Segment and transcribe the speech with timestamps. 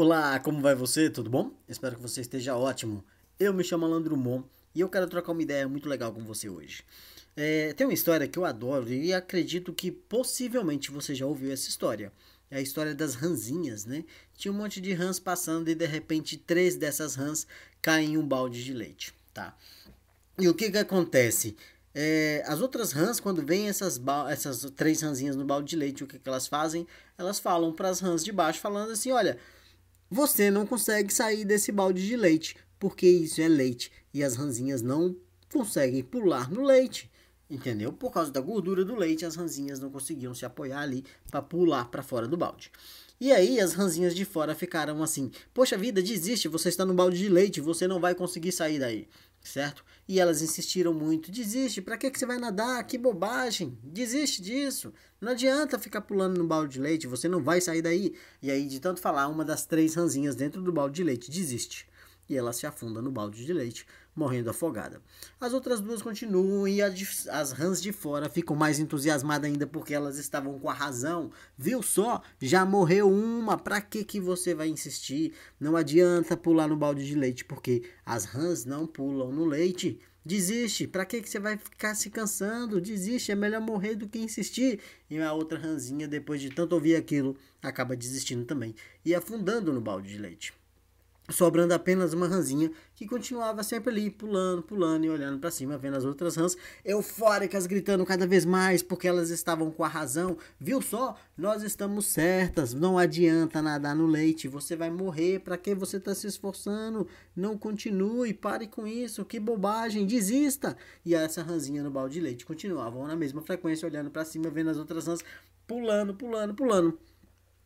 [0.00, 1.10] Olá, como vai você?
[1.10, 1.50] Tudo bom?
[1.68, 3.04] Espero que você esteja ótimo.
[3.36, 6.48] Eu me chamo Alan Drummond e eu quero trocar uma ideia muito legal com você
[6.48, 6.84] hoje.
[7.36, 11.68] É, tem uma história que eu adoro e acredito que possivelmente você já ouviu essa
[11.68, 12.12] história.
[12.48, 14.04] É a história das ranzinhas, né?
[14.36, 17.44] Tinha um monte de rãs passando e de repente três dessas rãs
[17.82, 19.56] caem em um balde de leite, tá?
[20.38, 21.56] E o que que acontece?
[21.92, 26.06] É, as outras rãs, quando vêm essas, essas três rãzinhas no balde de leite, o
[26.06, 26.86] que, que elas fazem?
[27.18, 29.36] Elas falam para as rãs de baixo, falando assim: olha,
[30.10, 34.82] você não consegue sair desse balde de leite, porque isso é leite e as ranzinhas
[34.82, 35.16] não
[35.52, 37.10] conseguem pular no leite.
[37.50, 37.92] Entendeu?
[37.92, 41.90] Por causa da gordura do leite, as ranzinhas não conseguiam se apoiar ali para pular
[41.90, 42.70] para fora do balde.
[43.20, 47.18] E aí as ranzinhas de fora ficaram assim: Poxa vida, desiste, você está no balde
[47.18, 49.08] de leite, você não vai conseguir sair daí,
[49.42, 49.84] certo?
[50.06, 52.82] E elas insistiram muito: Desiste, para que, que você vai nadar?
[52.84, 54.92] Que bobagem, desiste disso.
[55.20, 58.14] Não adianta ficar pulando no balde de leite, você não vai sair daí.
[58.42, 61.86] E aí, de tanto falar, uma das três ranzinhas dentro do balde de leite desiste
[62.28, 63.86] e ela se afunda no balde de leite,
[64.18, 65.00] morrendo afogada.
[65.40, 70.18] As outras duas continuam e as rãs de fora ficam mais entusiasmadas ainda porque elas
[70.18, 71.30] estavam com a razão.
[71.56, 72.20] Viu só?
[72.40, 75.32] Já morreu uma, pra que que você vai insistir?
[75.60, 80.00] Não adianta pular no balde de leite porque as rãs não pulam no leite.
[80.24, 82.80] Desiste, pra que que você vai ficar se cansando?
[82.80, 84.80] Desiste, é melhor morrer do que insistir.
[85.08, 89.80] E a outra ranzinha, depois de tanto ouvir aquilo, acaba desistindo também e afundando no
[89.80, 90.52] balde de leite
[91.28, 95.96] sobrando apenas uma ranzinha que continuava sempre ali, pulando, pulando e olhando para cima, vendo
[95.96, 100.36] as outras rãs eufóricas, gritando cada vez mais porque elas estavam com a razão.
[100.58, 101.16] Viu só?
[101.36, 106.14] Nós estamos certas, não adianta nadar no leite, você vai morrer, para que você está
[106.14, 107.06] se esforçando?
[107.36, 110.76] Não continue, pare com isso, que bobagem, desista.
[111.04, 114.70] E essa ranzinha no balde de leite continuavam na mesma frequência, olhando para cima, vendo
[114.70, 115.20] as outras rãs
[115.66, 116.98] pulando, pulando, pulando.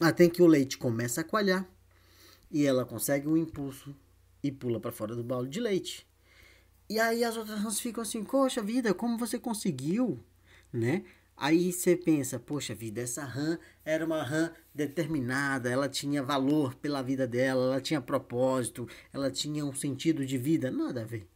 [0.00, 1.64] Até que o leite começa a coalhar
[2.54, 3.92] e ela consegue um impulso
[4.40, 6.06] e pula para fora do balde de leite.
[6.88, 10.20] E aí as outras rãs ficam assim, poxa vida, como você conseguiu,
[10.72, 11.02] né?
[11.36, 17.02] Aí você pensa, poxa vida, essa rã era uma rã determinada, ela tinha valor pela
[17.02, 21.26] vida dela, ela tinha propósito, ela tinha um sentido de vida, nada a ver.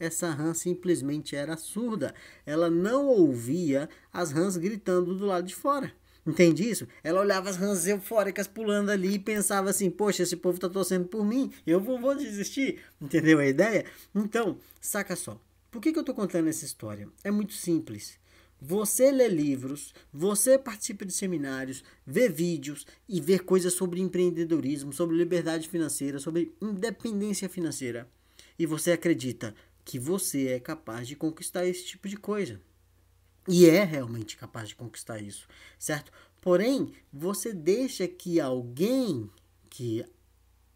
[0.00, 2.12] Essa rã simplesmente era surda,
[2.44, 5.94] ela não ouvia as rãs gritando do lado de fora.
[6.26, 6.88] Entende isso?
[7.04, 11.06] Ela olhava as rãs eufóricas pulando ali e pensava assim: Poxa, esse povo tá torcendo
[11.06, 12.80] por mim, eu vou, vou desistir.
[13.00, 13.84] Entendeu a ideia?
[14.14, 15.40] Então, saca só.
[15.70, 17.08] Por que, que eu tô contando essa história?
[17.22, 18.18] É muito simples.
[18.60, 25.14] Você lê livros, você participa de seminários, vê vídeos e vê coisas sobre empreendedorismo, sobre
[25.14, 28.08] liberdade financeira, sobre independência financeira.
[28.58, 29.54] E você acredita
[29.84, 32.60] que você é capaz de conquistar esse tipo de coisa.
[33.48, 35.46] E é realmente capaz de conquistar isso,
[35.78, 36.12] certo?
[36.40, 39.30] Porém, você deixa que alguém
[39.70, 40.04] que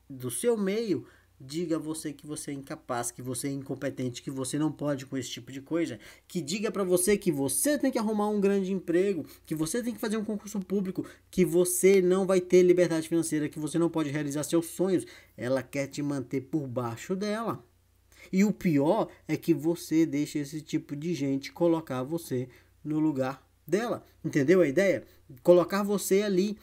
[0.08, 1.06] do seu meio
[1.41, 5.06] diga a você que você é incapaz, que você é incompetente, que você não pode
[5.06, 5.98] com esse tipo de coisa,
[6.28, 9.94] que diga para você que você tem que arrumar um grande emprego, que você tem
[9.94, 13.88] que fazer um concurso público, que você não vai ter liberdade financeira, que você não
[13.88, 17.64] pode realizar seus sonhos, ela quer te manter por baixo dela.
[18.32, 22.48] E o pior é que você deixa esse tipo de gente colocar você
[22.84, 24.04] no lugar dela.
[24.24, 25.04] Entendeu a ideia?
[25.42, 26.56] Colocar você ali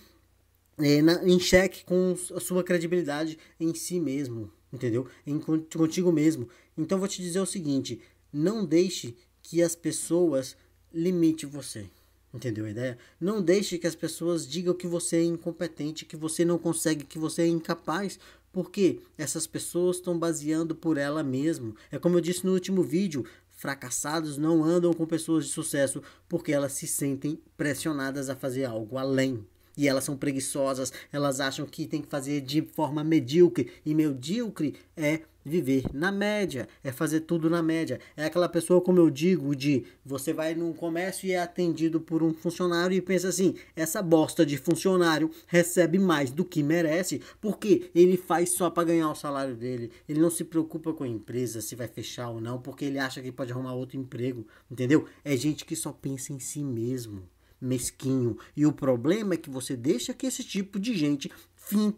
[0.78, 4.52] é, na, em xeque com a sua credibilidade em si mesmo.
[4.72, 5.08] Entendeu?
[5.26, 6.50] Em, contigo mesmo.
[6.78, 8.02] Então vou te dizer o seguinte:
[8.32, 10.58] não deixe que as pessoas
[10.94, 11.90] limite você.
[12.34, 12.98] Entendeu a ideia?
[13.20, 17.18] Não deixe que as pessoas digam que você é incompetente, que você não consegue, que
[17.18, 18.20] você é incapaz,
[18.52, 21.76] porque essas pessoas estão baseando por ela mesmo.
[21.92, 26.52] É como eu disse no último vídeo, fracassados não andam com pessoas de sucesso porque
[26.52, 29.46] elas se sentem pressionadas a fazer algo além
[29.78, 34.76] e elas são preguiçosas, elas acham que tem que fazer de forma medíocre, e medíocre
[34.96, 38.00] é viver na média, é fazer tudo na média.
[38.16, 42.22] É aquela pessoa, como eu digo, de você vai num comércio e é atendido por
[42.22, 47.90] um funcionário e pensa assim: essa bosta de funcionário recebe mais do que merece, porque
[47.96, 49.92] ele faz só para ganhar o salário dele.
[50.08, 53.22] Ele não se preocupa com a empresa se vai fechar ou não, porque ele acha
[53.22, 55.08] que pode arrumar outro emprego, entendeu?
[55.24, 57.24] É gente que só pensa em si mesmo
[57.60, 58.38] mesquinho.
[58.56, 61.32] E o problema é que você deixa que esse tipo de gente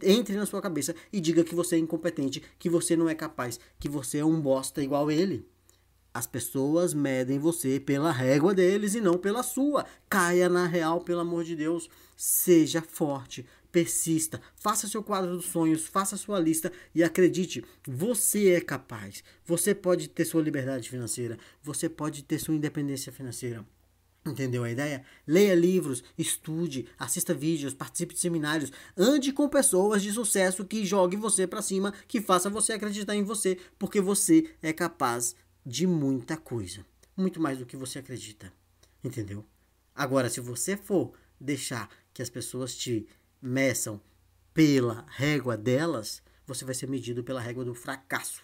[0.04, 3.60] entre na sua cabeça e diga que você é incompetente, que você não é capaz,
[3.80, 5.46] que você é um bosta igual ele.
[6.12, 9.86] As pessoas medem você pela régua deles e não pela sua.
[10.10, 11.88] Caia na real, pelo amor de Deus.
[12.18, 18.62] Seja forte, persista, faça seu quadro dos sonhos, faça sua lista e acredite, você é
[18.62, 19.24] capaz.
[19.46, 23.64] Você pode ter sua liberdade financeira, você pode ter sua independência financeira.
[24.30, 25.04] Entendeu a ideia?
[25.26, 31.20] Leia livros, estude, assista vídeos, participe de seminários, ande com pessoas de sucesso que joguem
[31.20, 35.36] você para cima, que faça você acreditar em você, porque você é capaz
[35.66, 36.86] de muita coisa,
[37.18, 38.54] muito mais do que você acredita.
[39.04, 39.44] Entendeu?
[39.96, 43.08] Agora, se você for deixar que as pessoas te
[43.42, 44.00] meçam
[44.54, 48.44] pela régua delas, você vai ser medido pela régua do fracasso.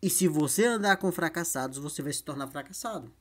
[0.00, 3.12] E se você andar com fracassados, você vai se tornar fracassado.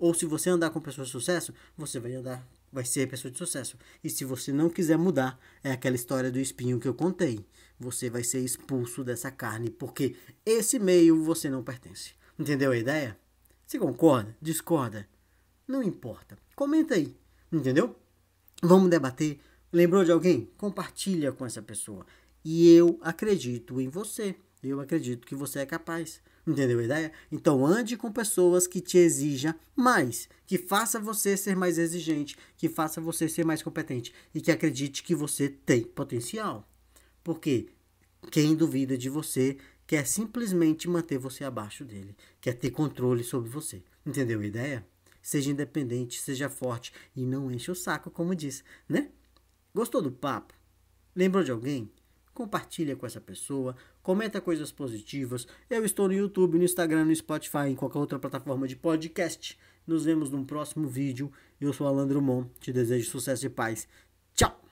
[0.00, 2.42] Ou se você andar com pessoas de sucesso, você vai andar,
[2.72, 3.76] vai ser pessoa de sucesso.
[4.02, 7.44] E se você não quiser mudar, é aquela história do espinho que eu contei.
[7.78, 12.14] Você vai ser expulso dessa carne, porque esse meio você não pertence.
[12.38, 13.14] Entendeu a ideia?
[13.66, 14.34] Você concorda?
[14.40, 15.06] Discorda?
[15.68, 16.38] Não importa.
[16.56, 17.14] Comenta aí.
[17.52, 17.94] Entendeu?
[18.62, 19.38] Vamos debater.
[19.70, 20.48] Lembrou de alguém?
[20.56, 22.06] Compartilha com essa pessoa.
[22.42, 24.34] E eu acredito em você.
[24.62, 26.22] Eu acredito que você é capaz.
[26.50, 27.12] Entendeu a ideia?
[27.30, 32.68] Então ande com pessoas que te exijam mais, que faça você ser mais exigente, que
[32.68, 36.68] faça você ser mais competente e que acredite que você tem potencial.
[37.22, 37.68] Porque
[38.32, 43.80] quem duvida de você quer simplesmente manter você abaixo dele, quer ter controle sobre você.
[44.04, 44.84] Entendeu a ideia?
[45.22, 49.08] Seja independente, seja forte e não enche o saco, como diz, né?
[49.72, 50.52] Gostou do papo?
[51.14, 51.90] Lembrou de alguém?
[52.34, 55.46] Compartilha com essa pessoa, comenta coisas positivas.
[55.68, 59.58] Eu estou no YouTube, no Instagram, no Spotify, em qualquer outra plataforma de podcast.
[59.86, 61.30] Nos vemos num próximo vídeo.
[61.60, 63.88] Eu sou Alan Drummond, te desejo sucesso e paz.
[64.34, 64.69] Tchau!